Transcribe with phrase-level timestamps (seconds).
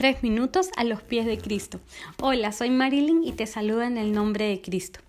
[0.00, 1.78] Tres minutos a los pies de Cristo.
[2.22, 5.00] Hola, soy Marilyn y te saludo en el nombre de Cristo.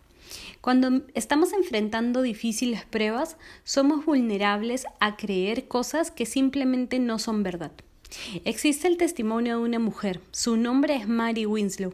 [0.60, 7.72] Cuando estamos enfrentando difíciles pruebas, somos vulnerables a creer cosas que simplemente no son verdad.
[8.46, 10.22] Existe el testimonio de una mujer.
[10.32, 11.94] Su nombre es Mary Winslow.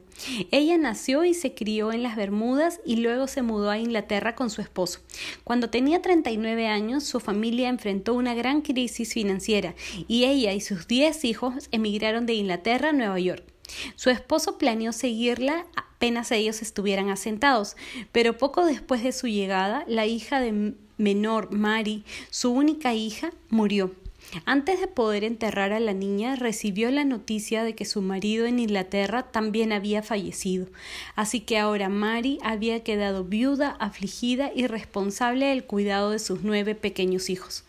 [0.51, 4.49] Ella nació y se crió en las Bermudas y luego se mudó a Inglaterra con
[4.49, 4.99] su esposo.
[5.43, 9.75] Cuando tenía 39 años, su familia enfrentó una gran crisis financiera
[10.07, 13.43] y ella y sus 10 hijos emigraron de Inglaterra a Nueva York.
[13.95, 15.65] Su esposo planeó seguirla
[15.97, 17.75] apenas ellos estuvieran asentados,
[18.11, 23.95] pero poco después de su llegada, la hija de menor, Mary, su única hija, murió.
[24.45, 28.59] Antes de poder enterrar a la niña, recibió la noticia de que su marido en
[28.59, 30.67] Inglaterra también había fallecido,
[31.15, 36.75] así que ahora Mary había quedado viuda, afligida y responsable del cuidado de sus nueve
[36.75, 37.63] pequeños hijos.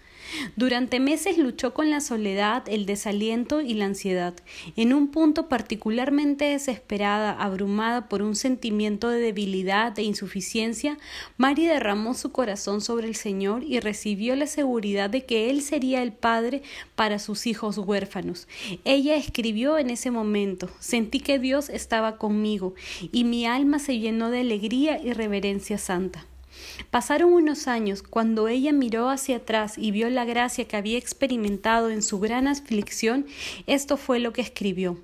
[0.56, 4.34] Durante meses luchó con la soledad, el desaliento y la ansiedad.
[4.76, 10.98] En un punto particularmente desesperada, abrumada por un sentimiento de debilidad e insuficiencia,
[11.36, 16.02] Mari derramó su corazón sobre el Señor y recibió la seguridad de que Él sería
[16.02, 16.62] el Padre
[16.94, 18.48] para sus hijos huérfanos.
[18.84, 22.74] Ella escribió en ese momento Sentí que Dios estaba conmigo
[23.12, 26.26] y mi alma se llenó de alegría y reverencia santa.
[26.90, 31.90] Pasaron unos años cuando ella miró hacia atrás y vio la gracia que había experimentado
[31.90, 33.26] en su gran aflicción,
[33.66, 34.98] esto fue lo que escribió.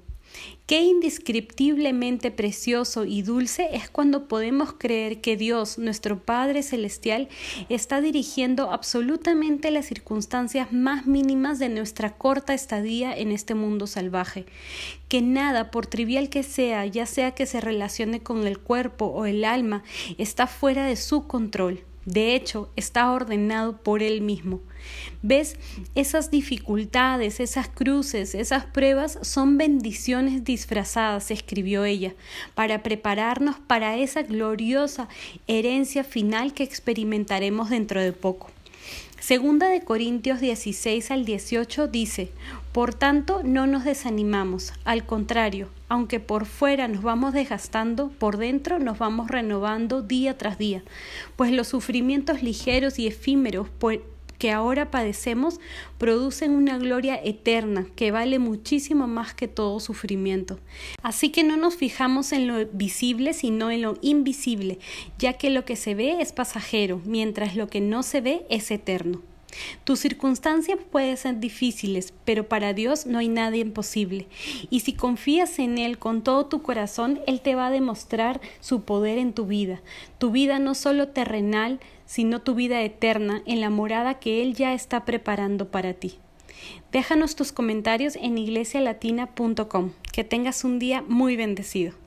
[0.66, 7.28] Qué indescriptiblemente precioso y dulce es cuando podemos creer que Dios, nuestro Padre Celestial,
[7.68, 14.46] está dirigiendo absolutamente las circunstancias más mínimas de nuestra corta estadía en este mundo salvaje.
[15.08, 19.26] Que nada, por trivial que sea, ya sea que se relacione con el cuerpo o
[19.26, 19.84] el alma,
[20.16, 21.84] está fuera de su control.
[22.04, 24.60] De hecho, está ordenado por Él mismo.
[25.22, 25.56] ¿Ves?
[25.94, 32.14] Esas dificultades, esas cruces, esas pruebas son bendiciones disfrazadas, escribió ella,
[32.54, 35.08] para prepararnos para esa gloriosa
[35.46, 38.50] herencia final que experimentaremos dentro de poco.
[39.26, 42.30] Segunda de Corintios 16 al 18 dice,
[42.72, 48.78] Por tanto, no nos desanimamos, al contrario, aunque por fuera nos vamos desgastando, por dentro
[48.78, 50.82] nos vamos renovando día tras día,
[51.36, 53.66] pues los sufrimientos ligeros y efímeros
[54.44, 55.58] que ahora padecemos
[55.96, 60.60] producen una gloria eterna que vale muchísimo más que todo sufrimiento.
[61.02, 64.80] Así que no nos fijamos en lo visible, sino en lo invisible,
[65.16, 68.70] ya que lo que se ve es pasajero, mientras lo que no se ve es
[68.70, 69.22] eterno.
[69.84, 74.26] Tus circunstancias pueden ser difíciles, pero para Dios no hay nada imposible.
[74.70, 78.82] Y si confías en Él con todo tu corazón, Él te va a demostrar su
[78.82, 79.82] poder en tu vida.
[80.18, 84.74] Tu vida no solo terrenal, sino tu vida eterna en la morada que Él ya
[84.74, 86.18] está preparando para ti.
[86.92, 89.92] Déjanos tus comentarios en iglesialatina.com.
[90.12, 92.03] Que tengas un día muy bendecido.